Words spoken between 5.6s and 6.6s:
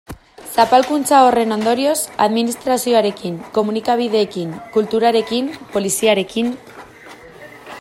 poliziarekin...